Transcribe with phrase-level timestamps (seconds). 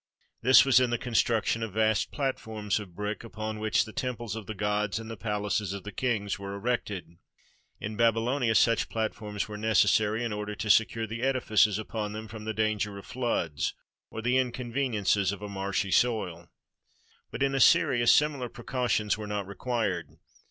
[0.41, 4.47] This was in the construction of vast platforms of brick, upon which the temples of
[4.47, 7.17] the gods and the palaces of the kings were erected.
[7.79, 12.45] In Babylonia such platforms were necessary, in order to secure the edifices upon them from
[12.45, 13.75] the danger of floods
[14.09, 16.49] or the inconveniences of a marshy soil.
[17.29, 20.17] But in Assyria similar precautions were not re quired.